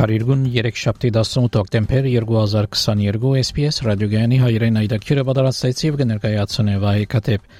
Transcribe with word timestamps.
Փարիգուն 0.00 0.44
3 0.48 0.78
շաբթի 0.80 1.08
18 1.12 1.56
հոկտեմբեր 1.60 2.06
2022 2.08 3.32
SPS 3.40 3.80
ռադիոգյանի 3.84 4.36
հայրեն 4.40 4.78
այդակիրը 4.80 5.24
պատրաստեց 5.28 5.82
եւ 5.84 5.98
կներկայացնե 6.00 6.76
վահե 6.84 7.02
կատեփ 7.14 7.50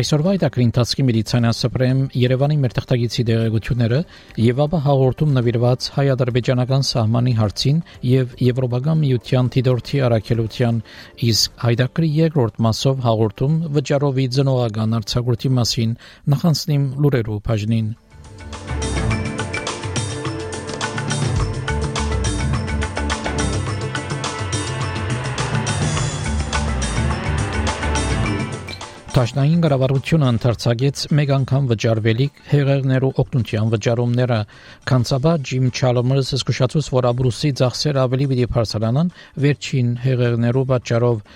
Այսօրվա 0.00 0.32
այդակրին 0.36 0.70
տածքի 0.78 1.04
մեդիցինան 1.08 1.56
սպրեմ 1.58 2.00
Երևանի 2.22 2.56
մեր 2.62 2.76
թղթագիտի 2.78 3.26
դեղեցությունները 3.32 4.00
եւ 4.46 4.62
ապա 4.64 4.80
հաղորդում 4.86 5.36
նվիրված 5.36 5.90
հայ-ադրբեջանական 5.98 6.88
սահմանի 6.92 7.36
հարցին 7.42 7.84
եւ 8.12 8.34
Եվրոպական 8.46 9.00
միության 9.04 9.52
դիտորդի 9.58 10.02
արաքելության 10.08 10.80
իսկ 11.36 11.60
հայդակրի 11.66 12.10
երկրորդ 12.16 12.64
մասով 12.70 13.06
հաղորդում 13.10 13.60
վճարովի 13.76 14.26
ծնողական 14.40 14.98
արցակուրտի 15.02 15.54
մասին 15.60 15.94
նախանցնիմ 16.32 16.90
լուրերով 17.04 17.44
բաժնին 17.50 17.94
Տաշնային 29.16 29.60
կառավարությունը 29.64 30.26
ընդարձակեց 30.34 31.02
մեկ 31.16 31.30
անգամ 31.36 31.68
վճարվելիք 31.70 32.40
հեղեղներու 32.50 33.08
օգնության 33.22 33.70
վճարումները։ 33.72 34.38
Կանցաբա 34.90 35.32
Ջիմ 35.50 35.70
Չալմերս 35.72 36.32
զսկուշացուց, 36.34 36.90
որ 36.98 37.08
Աբրուսի 37.14 37.52
ծախսերը 37.62 38.02
ավելի 38.04 38.28
պիտի 38.34 38.46
բարձրանան 38.52 39.14
վերջին 39.46 39.90
հեղեղներու 40.04 40.66
պատճառով 40.76 41.26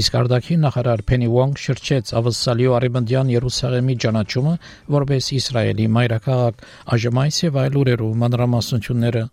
Իսկ 0.00 0.20
արդակի 0.24 0.60
նախարար 0.66 1.06
Փենի 1.06 1.32
Վոնգ 1.38 1.64
շրջեց 1.70 2.14
ավսալիո 2.18 2.78
արևմտյան 2.80 3.34
Երուսաղեմի 3.38 4.00
ճանաչումը 4.06 4.60
որպես 4.98 5.34
Իսրայելի 5.38 5.90
մայրաքաղաք 6.00 6.64
այժմ 6.98 7.26
եւ 7.46 7.60
այլ 7.66 7.84
ուրերու 7.84 8.16
մանրամասնությունները 8.24 9.28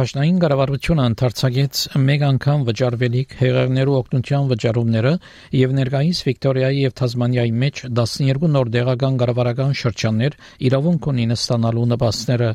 Տաշնային 0.00 0.36
կառավարությունը 0.40 1.04
ընդարձակեց 1.10 1.80
մեկ 2.08 2.22
անգամ 2.24 2.62
վճարվելիք 2.68 3.32
հեղեղներու 3.36 3.96
օգնության 3.98 4.46
վճարումները 4.52 5.10
եւ 5.56 5.74
ներկայիս 5.78 6.22
Վիկտորիայի 6.28 6.78
եւ 6.86 6.94
Թազմանիայի 7.00 7.52
մեջ 7.64 7.82
12 7.98 8.48
նոր 8.54 8.70
դեղական 8.76 9.18
կառավարական 9.20 9.76
շրջաններ 9.80 10.38
իրավունք 10.70 11.08
ունին 11.12 11.34
ստանալու 11.36 11.84
նպաստները 11.90 12.48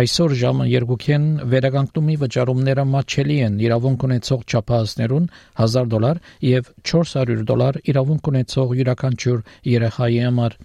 այսօր 0.00 0.34
ժամը 0.42 0.66
2-ին 0.72 1.30
վերականգնումի 1.54 2.18
վճարումները 2.24 2.86
մատչելի 2.96 3.38
են 3.46 3.62
իրավունք 3.70 4.08
ունեցող 4.10 4.44
չափահասներուն 4.50 5.30
1000 5.68 5.94
դոլար 5.94 6.20
եւ 6.50 6.74
400 6.94 7.46
դոլար 7.52 7.80
իրավունք 7.94 8.34
ունեցող 8.34 8.76
յուրաքանչյուր 8.80 9.46
երեխայի 9.78 10.20
համար 10.26 10.58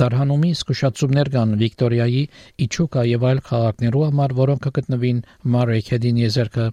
Դարհանումի 0.00 0.50
զսկուշացումներ 0.56 1.28
կան 1.34 1.52
Վիկտորիայի, 1.60 2.20
Իչուկա 2.64 3.02
եւ 3.08 3.26
այլ 3.30 3.40
քաղաքներու 3.48 4.04
համար, 4.08 4.34
որոնք 4.38 4.64
կգտնվին 4.66 5.18
Մարեքեդին 5.54 6.20
եզերքը։ 6.22 6.66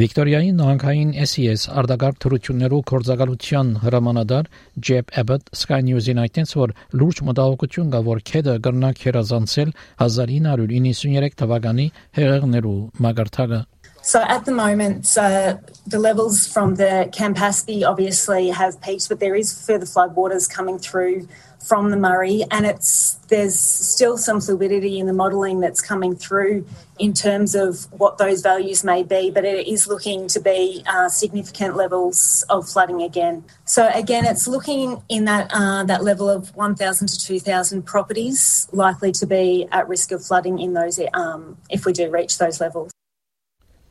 Վիկտորիայի 0.00 0.54
նահանգային 0.58 1.10
SES 1.24 1.66
արդագարգ 1.80 2.16
թրություններու 2.24 2.80
կորզակալության 2.90 3.74
հրամանատար 3.84 4.48
Ջեփ 4.88 5.12
Էբետ 5.22 5.52
Sky 5.60 5.80
News-ին 5.90 6.22
այդտենց 6.24 6.54
որ 6.62 6.74
լուրջ 7.02 7.20
մտահոգություն 7.28 7.92
կա 7.94 8.00
որ 8.08 8.24
քեդը 8.32 8.56
կրնա 8.64 8.90
քերազանցել 9.02 9.76
1993 10.08 11.38
թվականի 11.44 11.86
հեղեղներու 12.18 12.80
մագարտակը 13.06 13.62
So 14.04 14.20
at 14.20 14.44
the 14.44 14.52
moment, 14.52 15.16
uh, 15.16 15.56
the 15.86 15.98
levels 15.98 16.46
from 16.46 16.74
the 16.74 17.08
Campaspe 17.10 17.88
obviously 17.88 18.50
have 18.50 18.78
peaked, 18.82 19.08
but 19.08 19.18
there 19.18 19.34
is 19.34 19.66
further 19.66 19.86
floodwaters 19.86 20.48
coming 20.48 20.78
through 20.78 21.26
from 21.66 21.90
the 21.90 21.96
Murray, 21.96 22.44
and 22.50 22.66
it's 22.66 23.14
there's 23.28 23.58
still 23.58 24.18
some 24.18 24.42
fluidity 24.42 24.98
in 24.98 25.06
the 25.06 25.14
modelling 25.14 25.60
that's 25.60 25.80
coming 25.80 26.14
through 26.14 26.66
in 26.98 27.14
terms 27.14 27.54
of 27.54 27.90
what 27.92 28.18
those 28.18 28.42
values 28.42 28.84
may 28.84 29.02
be, 29.02 29.30
but 29.30 29.46
it 29.46 29.66
is 29.66 29.88
looking 29.88 30.28
to 30.28 30.38
be 30.38 30.84
uh, 30.86 31.08
significant 31.08 31.74
levels 31.74 32.44
of 32.50 32.68
flooding 32.68 33.00
again. 33.00 33.42
So 33.64 33.88
again, 33.94 34.26
it's 34.26 34.46
looking 34.46 35.02
in 35.08 35.24
that 35.24 35.50
uh, 35.50 35.82
that 35.84 36.04
level 36.04 36.28
of 36.28 36.54
1,000 36.54 37.08
to 37.08 37.18
2,000 37.18 37.82
properties 37.84 38.68
likely 38.70 39.12
to 39.12 39.26
be 39.26 39.66
at 39.72 39.88
risk 39.88 40.12
of 40.12 40.22
flooding 40.22 40.58
in 40.58 40.74
those 40.74 41.00
um, 41.14 41.56
if 41.70 41.86
we 41.86 41.94
do 41.94 42.10
reach 42.10 42.36
those 42.36 42.60
levels. 42.60 42.93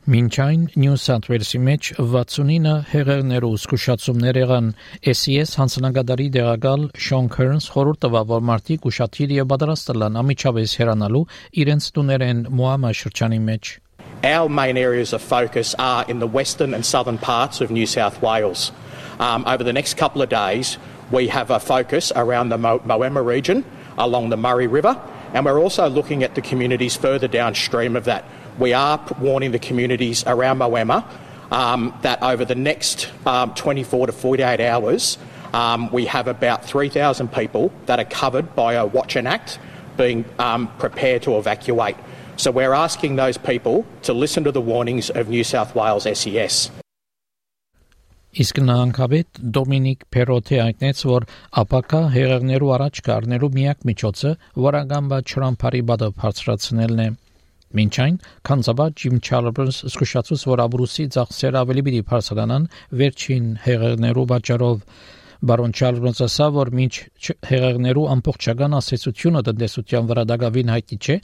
Մինչ 0.09 0.31
այն 0.41 0.61
Նյու 0.73 0.95
Սաութ 0.97 1.27
Ուելսի 1.29 1.59
մեջ 1.61 1.87
69 1.99 2.71
հեղեղներու 2.89 3.49
զսկուշացումներ 3.59 4.39
եղան 4.39 4.69
SES 5.11 5.51
հանցնագետարի 5.59 6.25
դեղակալ 6.33 6.85
Շոն 7.07 7.27
Քերնս 7.35 7.67
խորհուրդ 7.75 8.01
տվավ 8.05 8.31
որ 8.31 8.47
մարդիկ 8.49 8.87
ուշադիր 8.89 9.33
եւ 9.35 9.49
պատրաստ 9.51 9.91
լան 10.01 10.17
ամիջապես 10.23 10.73
հեռանալու 10.79 11.21
իրենց 11.63 11.89
տուներեն 11.99 12.41
Մուամա 12.49 12.91
շրջանի 13.01 13.39
մեջ 13.51 13.71
Our 14.23 14.49
main 14.49 14.77
areas 14.77 15.13
of 15.13 15.21
focus 15.21 15.75
are 15.77 16.03
in 16.09 16.17
the 16.19 16.27
western 16.27 16.73
and 16.73 16.83
southern 16.83 17.19
parts 17.19 17.61
of 17.61 17.69
New 17.69 17.85
South 17.85 18.21
Wales. 18.21 18.71
Um, 19.19 19.45
over 19.45 19.63
the 19.63 19.73
next 19.73 19.95
couple 19.95 20.21
of 20.21 20.29
days, 20.29 20.77
we 21.11 21.27
have 21.27 21.51
a 21.51 21.59
focus 21.59 22.11
around 22.15 22.49
the 22.49 22.57
Mo- 22.57 22.79
Moema 22.79 23.23
region 23.23 23.63
along 23.97 24.29
the 24.29 24.37
Murray 24.37 24.67
River, 24.67 24.99
and 25.33 25.45
we're 25.45 25.61
also 25.61 25.87
looking 25.87 26.23
at 26.23 26.35
the 26.35 26.41
communities 26.41 26.95
further 26.95 27.27
downstream 27.27 27.95
of 27.95 28.05
that 28.05 28.25
we 28.57 28.73
are 28.73 28.99
warning 29.19 29.51
the 29.51 29.59
communities 29.59 30.23
around 30.27 30.59
Moema 30.59 31.03
um, 31.51 31.93
that 32.01 32.21
over 32.21 32.45
the 32.45 32.55
next 32.55 33.09
um, 33.25 33.53
24 33.53 34.07
to 34.07 34.13
48 34.13 34.59
hours, 34.59 35.17
um, 35.53 35.91
we 35.91 36.05
have 36.05 36.27
about 36.27 36.65
3,000 36.65 37.31
people 37.31 37.71
that 37.85 37.99
are 37.99 38.05
covered 38.05 38.55
by 38.55 38.73
a 38.73 38.85
Watch 38.85 39.15
and 39.15 39.27
Act 39.27 39.59
being 39.97 40.25
um, 40.39 40.67
prepared 40.77 41.23
to 41.23 41.37
evacuate. 41.37 41.95
So 42.37 42.51
we're 42.51 42.73
asking 42.73 43.17
those 43.17 43.37
people 43.37 43.85
to 44.03 44.13
listen 44.13 44.43
to 44.45 44.51
the 44.51 44.61
warnings 44.61 45.09
of 45.09 45.29
New 45.29 45.43
South 45.43 45.75
Wales 45.75 46.03
SES. 46.03 46.71
Իսկ 48.29 48.59
նահանգապետ 48.61 49.39
Դոմինիկ 49.55 50.03
Պերոթե 50.13 50.57
հայտնեց, 50.61 50.99
որ 51.09 51.23
ապակա 51.57 52.01
հեղեղներու 52.13 52.69
առաջ 52.75 52.99
կառնելու 53.07 53.49
միակ 53.55 53.87
միջոցը 53.89 54.33
վարագամբա 54.65 55.19
չրամփարի 55.25 55.81
բադը 55.89 56.09
բարձրացնելն 56.21 57.01
է։ 57.05 57.07
Մինչ 57.74 57.94
այն 58.04 58.16
քանզաբա 58.46 58.86
Ջիմ 59.00 59.18
Չալբերս 59.18 59.78
զսկուշացուց 59.88 60.46
որ 60.50 60.62
Աբրուսի 60.64 61.04
ծախսերը 61.14 61.60
ավելի 61.64 61.82
պիտի 61.88 62.02
բարձրանան 62.10 62.68
վերջին 63.00 63.48
հեղեղներու 63.64 64.26
պատճառով 64.34 64.84
Բարոն 65.44 65.74
Չալբերս 65.76 66.22
ասա 66.24 66.46
որ 66.54 66.70
մինչ 66.78 66.94
հեղեղներու 67.50 68.04
ամբողջական 68.14 68.76
ասացությունը 68.78 69.42
տնտեսության 69.48 70.06
վրա 70.08 70.24
դակավին 70.30 70.72
հայտնի 70.72 70.98
չէ, 71.04 71.16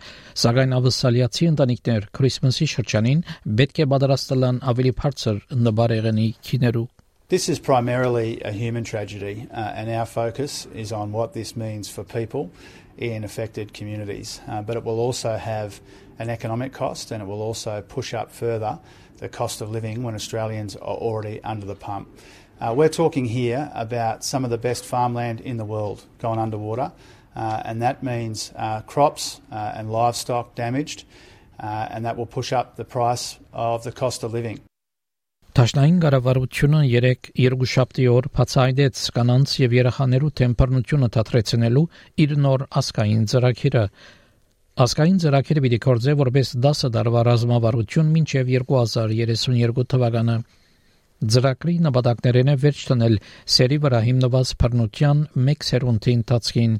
սակայն 0.43 0.76
ավսալիացի 0.81 1.50
ընտանիքներ 1.55 2.08
Քրիսմասի 2.19 2.69
շրջանին 2.75 3.23
պետք 3.61 3.81
է 3.81 3.87
պատրաստելան 3.94 4.64
ավելի 4.75 4.93
բարձր 5.00 5.44
նբարեղենի 5.70 6.29
քիներու 6.50 6.88
This 7.31 7.49
is 7.49 7.61
primarily 7.61 8.41
a 8.43 8.50
human 8.50 8.82
tragedy, 8.82 9.46
uh, 9.53 9.70
and 9.79 9.88
our 9.88 10.05
focus 10.05 10.67
is 10.75 10.91
on 10.91 11.12
what 11.12 11.32
this 11.32 11.55
means 11.55 11.88
for 11.88 12.03
people 12.03 12.50
in 12.99 13.23
affected 13.23 13.73
communities. 13.73 14.41
Uh, 14.49 14.62
but 14.62 14.76
it 14.76 14.82
will 14.82 14.99
also 14.99 15.37
have 15.37 15.81
an 16.20 16.28
economic 16.28 16.72
cost 16.72 17.11
and 17.11 17.22
it 17.22 17.26
will 17.26 17.43
also 17.43 17.81
push 17.81 18.12
up 18.14 18.31
further 18.31 18.78
the 19.19 19.28
cost 19.28 19.61
of 19.61 19.70
living 19.70 20.02
when 20.02 20.14
Australians 20.14 20.76
are 20.76 20.99
already 21.08 21.43
under 21.43 21.67
the 21.67 21.75
pump. 21.75 22.08
Uh, 22.61 22.75
we're 22.76 22.90
talking 22.90 23.25
here 23.25 23.70
about 23.75 24.22
some 24.22 24.44
of 24.44 24.50
the 24.50 24.58
best 24.58 24.84
farmland 24.84 25.40
in 25.40 25.56
the 25.56 25.64
world 25.64 26.05
going 26.19 26.38
underwater, 26.38 26.93
uh, 27.34 27.62
and 27.64 27.81
that 27.81 28.02
means 28.02 28.52
uh, 28.56 28.82
crops 28.82 29.40
uh, 29.50 29.72
and 29.75 29.90
livestock 29.90 30.55
damaged, 30.55 31.05
uh, 31.58 31.88
and 31.90 32.05
that 32.05 32.19
will 32.19 32.26
push 32.26 32.52
up 32.52 32.76
the 32.76 32.84
price 32.84 33.38
of 33.55 33.82
the 33.84 33.93
cost 33.93 34.22
of 34.22 34.32
living. 34.34 34.61
Տաշնային 35.50 35.96
կառավարությունը 36.02 36.81
3 36.87 37.28
երկուշաբթի 37.43 38.05
օր 38.06 38.26
բացահայտեց 38.37 39.00
կանանց 39.17 39.55
եւ 39.58 39.72
երեխաներու 39.76 40.31
թեմպերատուրը 40.40 41.08
դադրեցնելու 41.17 41.82
իր 42.25 42.34
նոր 42.44 42.64
ասկային 42.81 43.25
ծրագիրը 43.32 43.82
Ասկային 44.78 45.19
ծրագիրը 45.20 45.61
պիտի 45.64 45.78
կորձե 45.84 46.12
որպես 46.20 46.50
10 46.64 46.90
տարվա 46.94 47.22
ռազմավարություն 47.26 48.11
մինչև 48.14 48.50
2032 48.55 49.87
թվականը։ 49.93 50.37
Ծրագրի 51.34 51.75
նպատակներն 51.87 52.52
է 52.52 52.55
վերջ 52.64 52.82
տնել 52.90 53.17
սերի 53.55 53.78
վրա 53.84 54.00
հիմնված 54.06 54.52
բռնության 54.62 55.25
1 55.43 55.67
սերունդի 55.70 56.14
ընթացքին։ 56.20 56.78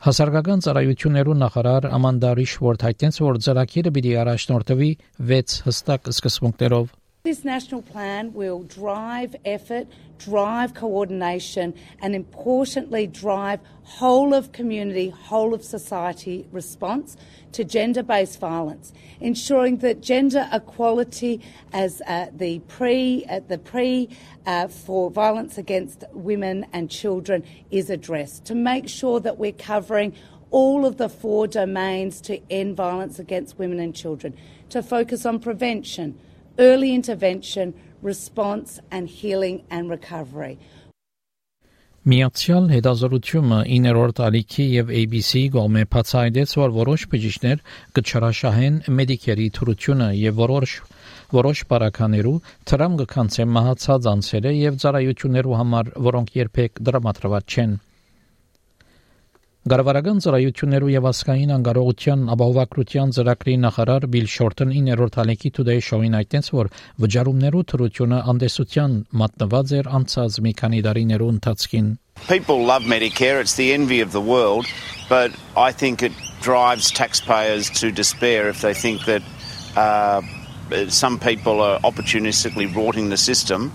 Հասարակական 0.00 0.64
ծառայություններու 0.64 1.36
նախարար 1.44 1.86
Ամանդա 2.00 2.30
Ռիշվորդ 2.40 2.86
հայտնեց, 2.88 3.20
որ 3.28 3.40
ծրագիրը 3.44 3.92
պիտի 4.00 4.14
առաջնորդվի 4.24 4.90
6 5.30 5.58
հստակ 5.68 6.10
սկզբունքներով։ 6.16 6.99
This 7.22 7.44
national 7.44 7.82
plan 7.82 8.32
will 8.32 8.62
drive 8.62 9.36
effort, 9.44 9.88
drive 10.16 10.72
coordination, 10.72 11.74
and 12.00 12.14
importantly, 12.14 13.06
drive 13.06 13.60
whole 13.82 14.32
of 14.32 14.52
community, 14.52 15.10
whole 15.10 15.52
of 15.52 15.62
society 15.62 16.46
response 16.50 17.18
to 17.52 17.62
gender 17.62 18.02
based 18.02 18.40
violence, 18.40 18.94
ensuring 19.20 19.76
that 19.80 20.00
gender 20.00 20.48
equality 20.50 21.42
as 21.74 22.00
uh, 22.06 22.28
the 22.32 22.60
pre, 22.60 23.26
uh, 23.28 23.40
the 23.46 23.58
pre 23.58 24.08
uh, 24.46 24.68
for 24.68 25.10
violence 25.10 25.58
against 25.58 26.04
women 26.14 26.64
and 26.72 26.90
children 26.90 27.44
is 27.70 27.90
addressed, 27.90 28.46
to 28.46 28.54
make 28.54 28.88
sure 28.88 29.20
that 29.20 29.36
we're 29.36 29.52
covering 29.52 30.14
all 30.50 30.86
of 30.86 30.96
the 30.96 31.10
four 31.10 31.46
domains 31.46 32.18
to 32.22 32.40
end 32.50 32.78
violence 32.78 33.18
against 33.18 33.58
women 33.58 33.78
and 33.78 33.94
children, 33.94 34.34
to 34.70 34.82
focus 34.82 35.26
on 35.26 35.38
prevention 35.38 36.18
early 36.58 36.94
intervention, 36.94 37.74
response 38.02 38.80
and 38.90 39.08
healing 39.08 39.62
and 39.70 39.90
recovery. 39.90 40.58
Միացյալ 42.00 42.70
հետազոտությունը 42.72 43.56
9-րդ 43.68 44.20
ալիքի 44.24 44.64
եւ 44.72 44.92
ABC 45.02 45.42
գոմե 45.52 45.82
բացահայտեց, 45.92 46.54
որ 46.56 46.72
որոշ 46.76 47.02
բժիշկներ 47.12 47.60
կչարաշահեն 47.98 48.78
մեդիկերի 49.00 49.48
թրությունը 49.58 50.08
եւ 50.16 50.40
որոշ 50.40 50.78
որոշ 51.36 51.62
բարականերու 51.70 52.34
տրամ 52.72 52.96
կքանցեն 53.02 53.52
մահացած 53.58 54.08
անձերը 54.14 54.54
եւ 54.56 54.80
ծառայություններու 54.80 55.60
համար, 55.60 55.92
որոնք 56.08 56.34
երբեք 56.40 56.82
դրամատրված 56.88 57.54
չեն։ 57.54 57.76
Գարավարական 59.68 60.22
ծառայություններու 60.24 60.86
եւ 60.88 61.06
ասկային 61.10 61.50
անկարողության 61.52 62.20
ապահովագրության 62.32 63.10
ծրագրի 63.12 63.56
նախարար 63.64 64.04
Բիլ 64.14 64.28
Շորտն 64.34 64.70
9-րդ 64.72 65.18
հալեկի 65.20 65.50
Today 65.58 65.82
Show-ին 65.84 66.14
այդտենց 66.16 66.46
որ 66.56 66.70
վճարումներու 67.04 67.60
թրությունը 67.72 68.20
անդեսության 68.32 68.94
մատնված 69.20 69.74
էր 69.80 69.90
անցած 69.98 70.38
մի 70.46 70.52
քանի 70.62 70.80
տարիներու 70.86 71.28
ընթացքին 71.34 71.90
People 72.30 72.64
love 72.64 72.88
Medicare 72.88 73.44
it's 73.44 73.56
the 73.60 73.68
envy 73.76 74.00
of 74.00 74.16
the 74.16 74.24
world 74.24 74.64
but 75.12 75.36
I 75.54 75.76
think 75.76 76.00
it 76.00 76.16
drives 76.40 76.88
taxpayers 76.90 77.68
to 77.84 77.92
despair 77.92 78.48
if 78.48 78.62
they 78.64 78.72
think 78.72 79.04
that 79.04 79.20
uh, 79.76 80.22
some 80.88 81.18
people 81.20 81.60
are 81.60 81.78
opportunistically 81.80 82.74
rorting 82.74 83.10
the 83.10 83.20
system. 83.20 83.72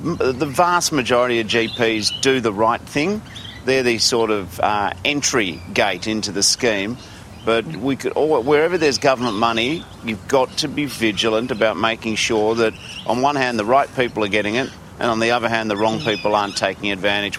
The 0.00 0.48
vast 0.48 0.92
majority 0.92 1.40
of 1.40 1.48
GPs 1.48 2.16
do 2.22 2.40
the 2.40 2.52
right 2.52 2.80
thing 2.80 3.20
they're 3.68 3.82
the 3.82 3.98
sort 3.98 4.30
of 4.30 4.58
uh, 4.60 4.92
entry 5.04 5.60
gate 5.74 6.06
into 6.06 6.32
the 6.32 6.42
scheme. 6.42 6.96
But 7.44 7.64
we 7.76 7.96
could, 7.96 8.12
wherever 8.16 8.76
there's 8.76 8.98
government 8.98 9.36
money, 9.36 9.84
you've 10.04 10.26
got 10.28 10.50
to 10.58 10.68
be 10.68 10.84
vigilant 10.86 11.50
about 11.50 11.76
making 11.76 12.16
sure 12.16 12.54
that, 12.56 12.74
on 13.06 13.22
one 13.22 13.36
hand, 13.36 13.58
the 13.58 13.64
right 13.64 13.88
people 13.96 14.24
are 14.24 14.28
getting 14.28 14.56
it, 14.56 14.68
and 14.98 15.10
on 15.10 15.20
the 15.20 15.30
other 15.30 15.48
hand, 15.48 15.70
the 15.70 15.76
wrong 15.76 16.00
people 16.00 16.34
aren't 16.34 16.56
taking 16.56 16.90
advantage. 16.92 17.38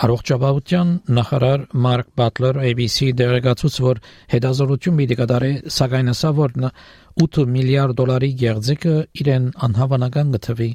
Առողջապահության 0.00 0.92
նախարար 1.12 1.64
Մարկ 1.84 2.06
Բատլեր 2.16 2.58
ABC 2.70 3.10
դերեկացուց 3.20 3.74
որ 3.84 3.98
հետազոտություն 4.32 5.00
պիտի 5.00 5.16
կատարի 5.18 5.50
սակայն 5.76 6.12
ասա 6.14 6.30
որ 6.38 6.54
8 7.26 7.44
միլիարդ 7.56 7.98
դոլարի 7.98 8.30
գեղձիկը 8.42 8.94
իրեն 9.20 9.50
անհավանական 9.68 10.32
գտնվի 10.38 10.70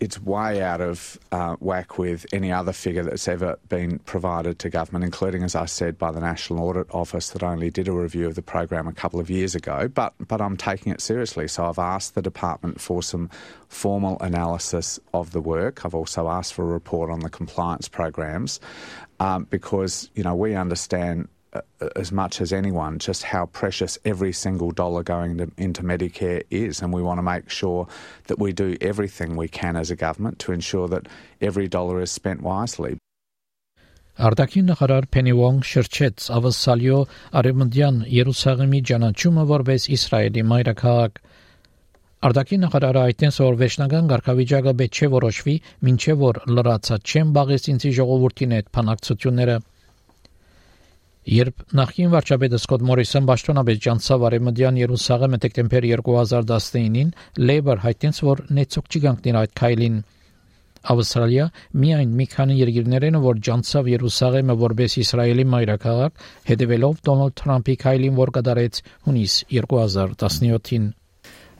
it's 0.00 0.20
way 0.20 0.62
out 0.62 0.80
of 0.80 1.18
uh, 1.32 1.56
whack 1.56 1.98
with 1.98 2.26
any 2.32 2.52
other 2.52 2.72
figure 2.72 3.02
that's 3.02 3.28
ever 3.28 3.58
been 3.68 3.98
provided 4.00 4.58
to 4.60 4.70
government, 4.70 5.04
including, 5.04 5.42
as 5.42 5.54
I 5.54 5.66
said, 5.66 5.98
by 5.98 6.12
the 6.12 6.20
National 6.20 6.64
Audit 6.64 6.86
Office 6.94 7.30
that 7.30 7.42
only 7.42 7.70
did 7.70 7.88
a 7.88 7.92
review 7.92 8.26
of 8.26 8.34
the 8.34 8.42
program 8.42 8.86
a 8.86 8.92
couple 8.92 9.20
of 9.20 9.30
years 9.30 9.54
ago. 9.54 9.88
But 9.88 10.14
but 10.26 10.40
I'm 10.40 10.56
taking 10.56 10.92
it 10.92 11.00
seriously, 11.00 11.48
so 11.48 11.66
I've 11.66 11.78
asked 11.78 12.14
the 12.14 12.22
department 12.22 12.80
for 12.80 13.02
some 13.02 13.30
formal 13.68 14.18
analysis 14.20 14.98
of 15.12 15.32
the 15.32 15.40
work. 15.40 15.84
I've 15.84 15.94
also 15.94 16.28
asked 16.28 16.54
for 16.54 16.62
a 16.62 16.72
report 16.72 17.10
on 17.10 17.20
the 17.20 17.30
compliance 17.30 17.88
programs 17.88 18.60
um, 19.20 19.44
because 19.50 20.10
you 20.14 20.22
know 20.22 20.34
we 20.34 20.54
understand 20.54 21.28
as 21.96 22.10
much 22.12 22.40
as 22.40 22.52
anyone 22.52 22.98
just 22.98 23.22
how 23.22 23.46
precious 23.46 23.98
every 24.04 24.32
single 24.32 24.70
dollar 24.70 25.02
going 25.02 25.38
to, 25.38 25.50
into 25.56 25.82
Medicare 25.82 26.42
is, 26.50 26.82
and 26.82 26.92
we 26.92 27.02
want 27.02 27.18
to 27.18 27.22
make 27.22 27.50
sure 27.50 27.86
that 28.26 28.38
we 28.38 28.52
do 28.52 28.76
everything 28.80 29.36
we 29.36 29.48
can 29.48 29.76
as 29.76 29.90
a 29.90 29.96
government 29.96 30.38
to 30.40 30.52
ensure 30.52 30.88
that 30.88 31.06
every 31.40 31.68
dollar 31.68 32.00
is 32.00 32.10
spent 32.10 32.42
wisely. 32.42 32.98
Արտաքին 34.14 34.68
նախարար 34.70 35.06
Փենի 35.10 35.32
Վոնգ 35.34 35.64
շրջեց 35.66 36.26
ավսալյո 36.36 36.98
արևմտյան 37.40 37.96
Երուսաղեմի 38.14 38.80
ճանաչումը 38.90 39.46
որպես 39.50 39.86
Իսրայելի 39.96 40.44
մայրաքաղաք։ 40.50 41.18
Արտաքին 42.28 42.62
նախարարը 42.64 43.02
այդտենց 43.08 43.40
որ 43.42 43.58
վերջնական 43.64 44.12
ղարքավիճակը 44.14 44.74
պետք 44.84 45.00
չէ 45.00 45.08
որոշվի, 45.18 45.56
ինչեւ 45.94 46.22
որ 46.22 46.40
լրացած 46.54 47.10
չեն 47.10 47.34
բաղեցինցի 47.34 47.92
ժողովրդին 47.98 48.54
այդ 48.60 48.70
փանակցությունները։ 48.78 49.58
Երբ 51.24 51.62
նախին 51.72 52.10
վարչապետը 52.12 52.58
Սկոտ 52.60 52.82
Մորիսոն 52.84 53.28
պաշտոնապես 53.30 53.78
ջանցավ 53.84 54.24
Արեմդյան 54.28 54.80
Երուսաղեմը 54.82 55.38
դեկտեմբեր 55.44 55.86
2019-ին, 56.04 57.12
Labour 57.40 57.80
հայտնեց, 57.80 58.18
որ 58.28 58.42
նեցոք 58.58 58.90
չգանքներ 58.92 59.38
այդ 59.40 59.54
քայլին։ 59.60 59.96
Ավստրալիա 60.84 61.46
միայն 61.80 62.12
մի 62.18 62.26
քանի 62.34 62.58
երկիրներ 62.58 63.06
են, 63.08 63.16
որ 63.24 63.40
ջանցավ 63.48 63.88
Երուսաղեմը 63.94 64.58
որպես 64.64 64.98
Իսրայելի 65.00 65.46
մայրաքաղաք, 65.54 66.24
հետևելով 66.52 67.00
Դոնալդ 67.08 67.36
Թրամփի 67.40 67.76
քայլին, 67.84 68.18
որ 68.20 68.34
կդարեց 68.36 68.82
հունիս 69.08 69.38
2017-ին։ 69.54 70.92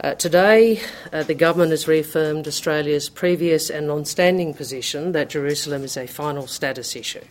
Uh, 0.02 0.12
today, 0.16 0.80
uh, 1.12 1.22
the 1.22 1.34
government 1.34 1.70
has 1.70 1.86
reaffirmed 1.86 2.48
Australia's 2.48 3.08
previous 3.08 3.70
and 3.70 3.86
long-standing 3.86 4.52
position 4.52 5.12
that 5.12 5.30
Jerusalem 5.30 5.84
is 5.84 5.96
a 5.96 6.06
final 6.06 6.48
status 6.48 6.96
issue. 6.96 7.22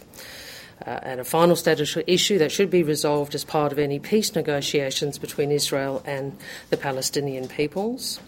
Uh, 0.85 0.99
and 1.03 1.19
a 1.19 1.23
final 1.23 1.55
status 1.55 1.97
issue 2.07 2.37
that 2.37 2.51
should 2.51 2.69
be 2.69 2.83
resolved 2.83 3.35
as 3.35 3.43
part 3.43 3.71
of 3.71 3.79
any 3.79 3.99
peace 3.99 4.35
negotiations 4.35 5.17
between 5.17 5.51
Israel 5.51 6.01
and 6.05 6.37
the 6.69 6.77
Palestinian 6.77 7.47
peoples. 7.47 8.19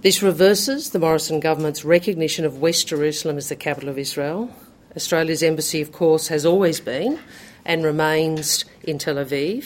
This 0.00 0.22
reverses 0.22 0.90
the 0.90 0.98
Morrison 0.98 1.40
government's 1.40 1.84
recognition 1.84 2.44
of 2.44 2.58
West 2.58 2.88
Jerusalem 2.88 3.36
as 3.36 3.48
the 3.48 3.56
capital 3.56 3.88
of 3.88 3.98
Israel. 3.98 4.50
Australia's 4.94 5.42
embassy, 5.42 5.80
of 5.80 5.92
course, 5.92 6.28
has 6.28 6.46
always 6.46 6.80
been 6.80 7.18
and 7.64 7.84
remains 7.84 8.64
in 8.82 8.98
Tel 8.98 9.16
Aviv. 9.16 9.64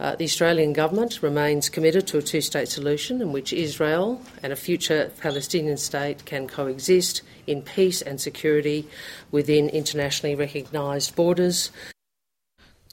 Uh, 0.00 0.14
the 0.14 0.24
Australian 0.24 0.72
government 0.72 1.22
remains 1.22 1.68
committed 1.68 2.06
to 2.06 2.18
a 2.18 2.22
two 2.22 2.40
state 2.40 2.68
solution 2.68 3.20
in 3.20 3.32
which 3.32 3.52
Israel 3.52 4.22
and 4.42 4.52
a 4.52 4.56
future 4.56 5.10
Palestinian 5.20 5.76
state 5.76 6.24
can 6.24 6.46
coexist 6.46 7.22
in 7.48 7.62
peace 7.62 8.00
and 8.00 8.20
security 8.20 8.86
within 9.32 9.68
internationally 9.68 10.36
recognised 10.36 11.16
borders. 11.16 11.70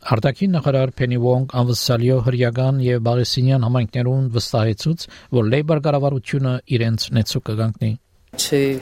Արտաքին 0.05 0.51
նախարար 0.53 0.91
Փենի 0.97 1.17
Վոնգ 1.17 1.53
անվսալիո 1.59 2.17
հրյական 2.27 2.81
եւ 2.85 2.99
Բաղեսինյան 3.07 3.65
համայնքներուն 3.65 4.27
վստահեցուց, 4.35 5.05
որ 5.33 5.49
Լեյբար 5.53 5.81
կառավարությունը 5.87 6.53
իրենց 6.77 7.07
նեցուկ 7.17 7.45
կգանքնի 7.49 7.91
to 8.35 8.81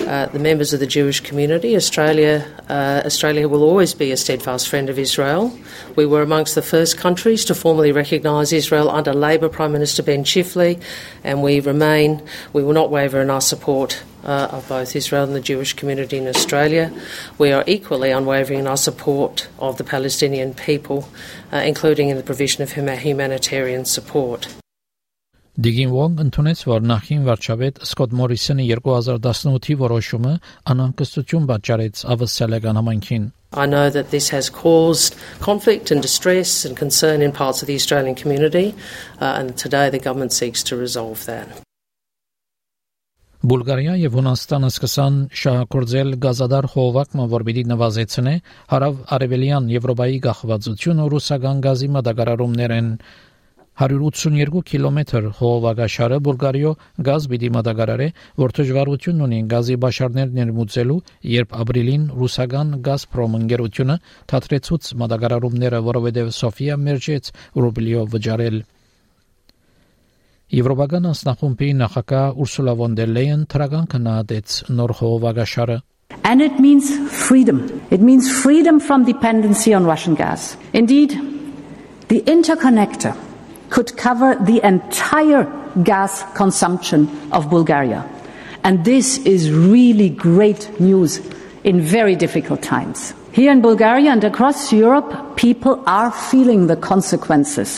uh, 0.00 0.26
the 0.26 0.38
members 0.38 0.72
of 0.72 0.80
the 0.80 0.86
Jewish 0.86 1.20
community. 1.20 1.76
Australia, 1.76 2.46
uh, 2.68 3.02
Australia 3.04 3.48
will 3.48 3.62
always 3.62 3.94
be 3.94 4.10
a 4.10 4.16
steadfast 4.16 4.68
friend 4.68 4.90
of 4.90 4.98
Israel. 4.98 5.56
We 5.96 6.04
were 6.04 6.20
amongst 6.20 6.54
the 6.54 6.62
first 6.62 6.98
countries 6.98 7.44
to 7.46 7.54
formally 7.54 7.92
recognise 7.92 8.52
Israel 8.52 8.90
under 8.90 9.14
Labor 9.14 9.48
Prime 9.48 9.72
Minister 9.72 10.02
Ben 10.02 10.24
Chifley, 10.24 10.80
and 11.22 11.42
we 11.42 11.60
remain, 11.60 12.22
we 12.52 12.62
will 12.62 12.72
not 12.72 12.90
waver 12.90 13.20
in 13.20 13.30
our 13.30 13.40
support 13.40 14.02
uh, 14.24 14.48
of 14.50 14.68
both 14.68 14.96
Israel 14.96 15.24
and 15.24 15.34
the 15.34 15.40
Jewish 15.40 15.74
community 15.74 16.18
in 16.18 16.26
Australia. 16.26 16.92
We 17.38 17.52
are 17.52 17.64
equally 17.66 18.10
unwavering 18.10 18.60
in 18.60 18.66
our 18.66 18.76
support 18.76 19.48
of 19.58 19.76
the 19.78 19.84
Palestinian 19.84 20.54
people, 20.54 21.08
uh, 21.52 21.58
including 21.58 22.08
in 22.08 22.16
the 22.16 22.22
provision 22.22 22.62
of 22.62 22.72
humanitarian 22.72 23.84
support. 23.84 24.48
Դիգին 25.54 25.90
Վոնգ 25.94 26.20
ընդունեց, 26.24 26.60
որ 26.66 26.80
նախին 26.90 27.20
վարչապետ 27.28 27.76
Սկոտ 27.86 28.14
Մորիսոնի 28.18 28.64
2018-ի 28.74 29.74
որոշումը 29.78 30.32
անհանգստություն 30.72 31.44
պատճառեց 31.50 32.00
ավստրալիական 32.10 32.78
համայնքին։ 32.80 33.28
I 33.54 33.66
know 33.70 33.86
that 33.86 34.10
this 34.10 34.34
has 34.34 34.50
caused 34.50 35.14
conflict 35.38 35.92
and 35.94 36.02
distress 36.02 36.64
and 36.64 36.74
concern 36.76 37.22
in 37.22 37.30
parts 37.30 37.62
of 37.62 37.70
the 37.70 37.76
Australian 37.78 38.16
community, 38.18 38.74
uh, 39.20 39.38
and 39.38 39.54
today 39.56 39.90
the 39.90 40.00
government 40.02 40.32
seeks 40.32 40.64
to 40.64 40.74
resolve 40.74 41.22
that. 41.30 41.62
Բուլղարիա 43.44 43.94
եւ 44.00 44.14
Հունաստանը 44.18 44.68
սկսան 44.72 45.16
շահագործել 45.38 46.10
գազադար 46.24 46.68
խողովակը, 46.74 47.28
որ 47.30 47.46
պիտի 47.46 47.64
նվազեցնե 47.70 48.34
հարավ 48.74 48.98
արևելյան 49.18 49.70
Եվրոպայի 49.76 50.18
գաղվածությունը 50.26 51.08
ռուսական 51.14 51.62
գազի 51.68 51.90
մատակարարումներն 51.98 52.90
182 53.74 54.60
կիլոմետր 54.70 55.24
խողովակաշարը 55.34 56.18
Բուլղարիո 56.26 56.70
գազ 57.08 57.24
պիտի 57.30 57.48
մատակարարե, 57.56 58.06
որ 58.38 58.52
դժվարություն 58.58 59.24
ունի 59.26 59.40
գազի 59.50 59.76
բաշարներ 59.82 60.28
ներմուծելու, 60.36 60.98
երբ 61.30 61.56
ապրիլին 61.64 62.04
ռուսական 62.20 62.70
Գազպրոմ 62.86 63.34
ընկերությունը 63.40 63.96
թատրեցուց 64.30 64.92
մատակարարումները, 65.02 65.80
որովհետև 65.90 66.30
Սոֆիա 66.38 66.78
մերժեց 66.84 67.32
ռուբլիով 67.64 68.14
վճարել 68.14 68.62
Եվրոպական 70.54 71.10
անձնախումբի 71.10 71.68
նախագահ 71.82 72.40
Ուրսուլա 72.44 72.78
վոն 72.78 72.96
դեր 73.00 73.12
Լեյեն 73.18 73.44
թրական 73.50 73.86
քննադեց 73.90 74.58
նոր 74.70 74.96
խողովակաշարը 75.02 75.80
And 76.22 76.40
it 76.40 76.60
means 76.60 76.88
freedom. 77.10 77.58
It 77.90 78.00
means 78.00 78.30
freedom 78.30 78.78
from 78.78 79.04
dependency 79.04 79.74
on 79.74 79.84
Russian 79.84 80.14
gas. 80.14 80.56
Indeed, 80.72 81.18
the 82.08 82.20
interconnector 82.22 83.14
could 83.74 83.96
cover 83.96 84.36
the 84.36 84.64
entire 84.64 85.42
gas 85.82 86.22
consumption 86.34 87.10
of 87.32 87.50
Bulgaria. 87.50 88.08
And 88.62 88.84
this 88.84 89.18
is 89.26 89.50
really 89.50 90.10
great 90.10 90.62
news 90.78 91.20
in 91.64 91.80
very 91.80 92.14
difficult 92.14 92.62
times. 92.62 93.14
Here 93.32 93.50
in 93.50 93.60
Bulgaria 93.62 94.12
and 94.12 94.22
across 94.22 94.72
Europe, 94.72 95.10
people 95.34 95.82
are 95.88 96.12
feeling 96.12 96.68
the 96.68 96.76
consequences 96.76 97.70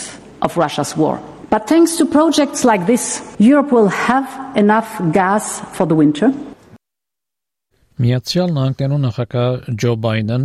of 0.42 0.58
Russia's 0.58 0.94
war. 0.98 1.18
But 1.48 1.66
thanks 1.66 1.96
to 1.96 2.04
projects 2.04 2.62
like 2.62 2.84
this, 2.84 3.34
Europe 3.38 3.72
will 3.72 3.88
have 3.88 4.28
enough 4.54 5.00
gas 5.12 5.60
for 5.72 5.86
the 5.86 5.94
winter. 5.94 6.30
Միացյալ 7.96 8.50
Նահանգներու 8.52 8.96
նախագահ 9.02 9.54
Ջո 9.80 9.92
Բայդեն 10.04 10.42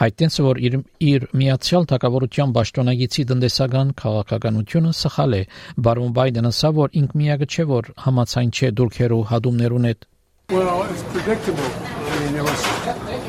հայտնեց, 0.00 0.36
որ 0.44 0.60
իր, 0.64 0.76
իր 1.04 1.26
միացյալ 1.36 1.84
թակավորության 1.90 2.54
պաշտոնագիցի 2.56 3.24
տնտեսական 3.28 3.90
քաղաքականությունը 4.00 4.92
սխալ 5.00 5.36
է։ 5.36 5.42
Բարոն 5.84 6.14
Բայդենը 6.16 6.52
ասա, 6.54 6.70
որ 6.78 6.96
ինք 7.00 7.12
միակը 7.20 7.48
չէ, 7.52 7.66
որ 7.74 7.90
համացայն 8.06 8.54
չէ 8.56 8.70
դուրքերու 8.80 9.20
հադումներուն 9.34 9.88
հետ։ 9.90 10.08
Well, 10.48 10.82
it's 10.88 11.02
predictable. 11.12 11.68
I 12.08 12.16
mean, 12.20 12.36
it 12.36 12.42
was 12.42 12.64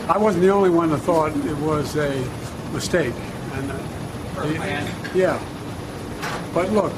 I 0.07 0.17
wasn't 0.17 0.43
the 0.43 0.51
only 0.51 0.69
one 0.69 0.89
that 0.91 0.99
thought 0.99 1.35
it 1.35 1.57
was 1.59 1.95
a 1.95 2.11
mistake. 2.71 3.15
And 3.55 3.71
uh, 3.71 3.75
yeah. 5.15 5.39
But 6.53 6.71
look, 6.71 6.93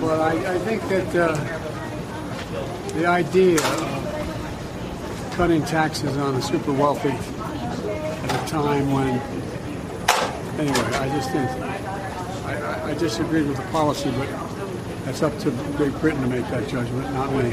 but 0.00 0.20
I, 0.20 0.54
I 0.54 0.58
think 0.58 0.82
that 0.88 1.14
uh, 1.14 1.34
the 2.94 3.06
idea 3.06 3.58
of 3.58 4.11
cutting 5.36 5.64
taxes 5.64 6.16
on 6.16 6.34
the 6.34 6.42
super 6.42 6.72
wealthy 6.72 7.08
at 7.10 8.32
a 8.32 8.48
time 8.48 8.92
when, 8.92 9.18
anyway, 10.60 10.90
I 11.04 11.08
just 11.16 11.30
think 11.30 11.48
I, 12.44 12.90
I 12.90 12.94
disagreed 12.94 13.46
with 13.48 13.56
the 13.56 13.68
policy, 13.72 14.10
but 14.10 14.28
that's 15.04 15.22
up 15.22 15.36
to 15.40 15.50
Great 15.76 15.98
Britain 16.00 16.22
to 16.22 16.28
make 16.28 16.46
that 16.48 16.68
judgment, 16.68 17.12
not 17.14 17.32
me. 17.32 17.52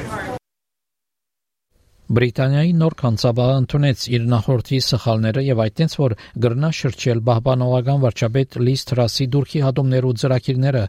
Բրիտանիայի 2.10 2.72
նոր 2.74 2.94
կանցաբահը 2.98 3.56
ընդունեց 3.62 4.04
իր 4.18 4.24
նախորդի 4.32 4.78
սխալները 4.82 5.44
եւ 5.46 5.60
այդտենց 5.66 5.96
որ 6.00 6.16
գրնա 6.46 6.72
շրջել 6.80 7.20
բահբանողական 7.28 8.00
վարչապետ 8.04 8.58
Լիս 8.66 8.86
Թրասի 8.90 9.28
դուրքի 9.36 9.62
հատումներու 9.68 10.14
ծրագիրները 10.24 10.82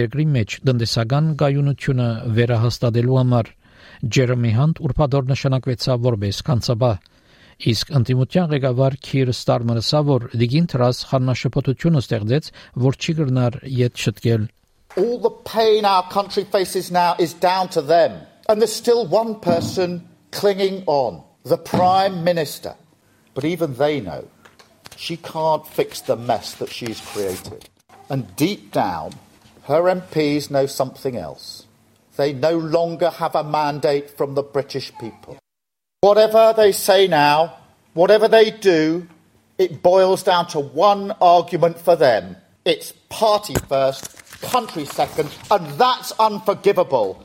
երկրի 0.00 0.26
մեջ 0.38 0.56
տնտեսական 0.70 1.28
գայունությունը 1.42 2.08
վերահաստատելու 2.40 3.18
համար 3.20 3.52
Ջերեմի 4.02 4.50
Հանտ 4.56 4.80
ուրբաթօր 4.82 5.26
նշանակվեցավ 5.30 6.00
որպես 6.08 6.38
կանցաբահ 6.48 6.94
իսկ 7.72 7.92
անտիմության 7.98 8.48
ղեկավար 8.52 8.96
Քիր 9.06 9.30
Ստարմերը 9.30 9.82
սա 9.86 10.00
որ 10.08 10.24
Դիգին 10.40 10.66
Թրաս 10.72 11.02
խառնաշփոթությունը 11.12 12.02
ստեղծեց 12.02 12.48
որ 12.82 12.98
չի 12.98 13.14
գրնար 13.20 13.58
յետ 13.78 14.02
շտկել 14.06 14.48
All 14.98 15.18
the 15.22 15.30
pain 15.46 15.86
our 15.86 16.02
country 16.10 16.42
faces 16.44 16.90
now 16.90 17.14
is 17.18 17.32
down 17.32 17.70
to 17.76 17.80
them 17.80 18.18
and 18.48 18.60
there's 18.60 18.74
still 18.74 19.06
one 19.06 19.38
person 19.40 20.02
clinging 20.32 20.82
on, 20.86 21.22
the 21.44 21.56
Prime 21.56 22.24
Minister. 22.24 22.74
But 23.34 23.44
even 23.44 23.74
they 23.74 24.00
know 24.00 24.28
she 24.96 25.16
can't 25.16 25.66
fix 25.66 26.00
the 26.00 26.16
mess 26.16 26.54
that 26.54 26.70
she's 26.70 27.00
created. 27.00 27.68
And 28.10 28.34
deep 28.36 28.72
down, 28.72 29.12
her 29.64 29.82
MPs 29.82 30.50
know 30.50 30.66
something 30.66 31.16
else. 31.16 31.66
They 32.16 32.32
no 32.32 32.58
longer 32.58 33.10
have 33.10 33.34
a 33.34 33.44
mandate 33.44 34.10
from 34.10 34.34
the 34.34 34.42
British 34.42 34.92
people. 34.98 35.38
Whatever 36.00 36.52
they 36.56 36.72
say 36.72 37.06
now, 37.08 37.56
whatever 37.94 38.28
they 38.28 38.50
do, 38.50 39.06
it 39.58 39.82
boils 39.82 40.22
down 40.22 40.46
to 40.48 40.60
one 40.60 41.12
argument 41.20 41.78
for 41.78 41.96
them. 41.96 42.36
It's 42.64 42.92
party 43.08 43.54
first, 43.68 44.40
country 44.42 44.84
second, 44.84 45.30
and 45.50 45.66
that's 45.78 46.12
unforgivable. 46.18 47.24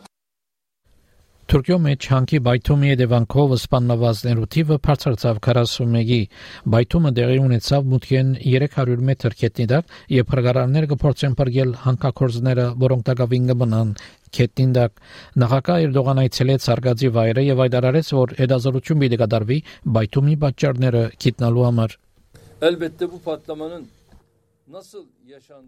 Թուրքիո 1.48 1.75
մեջ 1.80 2.06
հանքի 2.12 2.39
բայթումի 2.44 2.89
հետևանքով 2.92 3.51
սպաննվածներու 3.56 4.48
թիվը 4.51 4.77
բարձրացավ 4.88 5.38
41-ի։ 5.46 6.18
Բայթումը 6.74 7.12
դեղի 7.20 7.38
ունեցավ 7.44 7.86
մուտքեն 7.92 8.34
300 8.42 9.06
մետր 9.10 9.38
քետնի 9.42 9.68
դակ, 9.72 9.94
եւ 10.18 10.34
հրգարարները 10.34 10.89
կփորձեն 10.92 11.38
բրգել 11.39 11.72
հանքակորձները, 11.86 12.66
որոնք 12.84 13.08
տակավին 13.08 13.48
կմնան 13.54 13.94
քետնին 14.36 14.74
դակ։ 14.75 15.01
Նախագահ 15.48 15.88
Էրդողան 15.88 16.22
այցելեց 16.27 16.68
Արգադի 16.75 17.12
վայրը 17.16 17.46
եւ 17.48 17.62
հայտարարեց, 17.63 18.10
որ 18.18 18.36
հետազոտություն 18.44 19.04
պիտի 19.08 19.22
կատարվի 19.24 19.60
բայթումի 19.96 20.36
պատճառները 20.44 21.06
գիտնալու 21.16 21.68
համար։ 21.72 21.96
Elbette 22.68 23.08
bu 23.08 23.24
patlamanın 23.24 23.88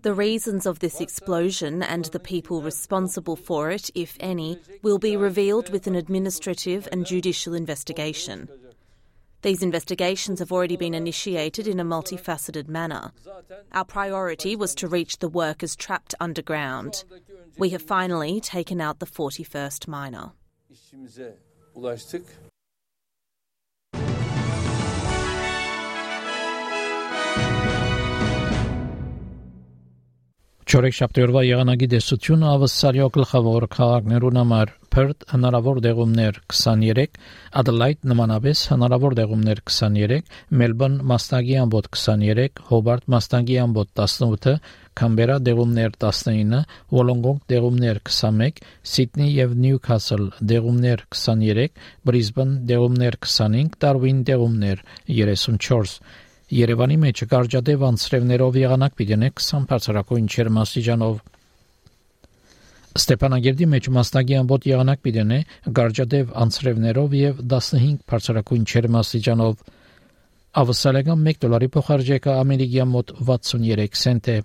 The 0.01 0.13
reasons 0.13 0.65
of 0.65 0.79
this 0.79 0.99
explosion 0.99 1.81
and 1.81 2.05
the 2.05 2.19
people 2.19 2.61
responsible 2.61 3.37
for 3.37 3.71
it, 3.71 3.89
if 3.95 4.17
any, 4.19 4.59
will 4.81 4.99
be 4.99 5.15
revealed 5.15 5.69
with 5.69 5.87
an 5.87 5.95
administrative 5.95 6.87
and 6.91 7.05
judicial 7.05 7.53
investigation. 7.53 8.49
These 9.41 9.63
investigations 9.63 10.39
have 10.39 10.51
already 10.51 10.75
been 10.75 10.93
initiated 10.93 11.65
in 11.65 11.79
a 11.79 11.85
multifaceted 11.85 12.67
manner. 12.67 13.13
Our 13.71 13.85
priority 13.85 14.57
was 14.57 14.75
to 14.75 14.87
reach 14.89 15.19
the 15.19 15.29
workers 15.29 15.77
trapped 15.77 16.13
underground. 16.19 17.05
We 17.57 17.69
have 17.69 17.81
finally 17.81 18.41
taken 18.41 18.81
out 18.81 18.99
the 18.99 19.05
41st 19.05 19.87
miner. 19.87 20.33
Չորեքշաբթի 30.69 31.23
եղանակի 31.47 31.87
դեսությունը 31.89 32.45
ավսարյո 32.47 33.05
գլխավոր 33.15 33.63
քաղաքներուն 33.73 34.37
համար. 34.39 34.73
Perth 34.93 35.25
հնարավոր 35.31 35.79
դեղումներ 35.85 36.37
23, 36.53 37.15
Adelaide 37.61 38.11
նմանապես 38.11 38.61
հնարավոր 38.73 39.15
դեղումներ 39.17 39.63
23, 39.71 40.29
Melbourne 40.61 41.07
մաստագի 41.09 41.57
ամբոտ 41.63 41.89
23, 41.97 42.61
Hobart 42.69 43.09
մաստագի 43.15 43.57
ամբոտ 43.63 43.91
18, 44.05 44.55
Canberra 45.01 45.39
դեղումներ 45.49 45.97
19, 46.05 46.63
Wollongong 46.93 47.41
դեղումներ 47.49 48.03
21, 48.13 48.63
Sydney 48.93 49.33
եւ 49.41 49.57
Newcastle 49.65 50.29
դեղումներ 50.53 51.07
23, 51.17 51.69
Brisbane 52.05 52.61
դեղումներ 52.69 53.17
25, 53.25 53.77
Darwin 53.81 54.21
դեղումներ 54.29 54.85
34 55.17 56.28
Երևանի 56.54 56.96
մեջ 57.02 57.20
կարճատև 57.30 57.84
անցրևներով 57.88 58.56
եղանակ 58.60 58.98
պիտենե 58.98 59.30
20 59.40 59.68
բարձրակույն 59.70 60.26
չերմաստիճանով 60.34 61.22
Ստեփանագերդի 62.94 63.66
մեջ 63.74 63.88
մասնագի 63.94 64.36
ամբոտ 64.38 64.66
եղանակ 64.70 65.00
պիտենե 65.06 65.38
կարճատև 65.78 66.34
անցրևներով 66.44 67.16
եւ 67.20 67.40
15 67.54 67.96
բարձրակույն 68.12 68.68
չերմաստիճանով 68.70 69.64
Ավսալեգան 70.54 71.24
1 71.34 71.40
դոլարի 71.42 71.68
փոխարժեքը 71.74 72.34
ամերիկյան 72.44 72.90
մոտ 72.94 73.08
63 73.32 73.98
سنت 74.04 74.28
է 74.30 74.36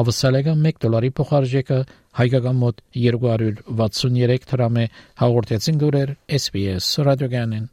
Ավսալեգան 0.00 0.64
1 0.70 0.80
դոլարի 0.86 1.10
փոխարժեքը 1.20 1.80
հայկական 2.20 2.60
մոտ 2.62 2.80
263 2.96 4.48
դրամ 4.52 4.78
է 4.80 4.86
հաղորդեցին 5.20 5.80
դուրեր 5.82 6.14
SPS 6.40 6.88
ռադիոգանեն 7.10 7.68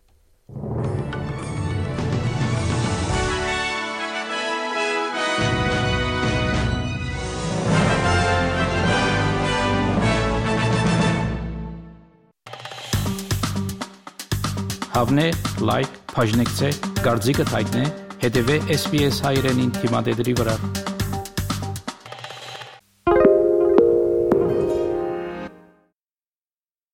Հավնե, 14.98 15.24
լայք, 15.62 15.98
բաժնեկցե, 16.10 16.70
դարձիկը 17.04 17.44
թայտնե, 17.52 17.84
հետեւե 18.24 18.58
SPS 18.80 19.22
հայրենին 19.28 19.70
թիմադեդի 19.78 20.38
վրա։ 20.42 20.56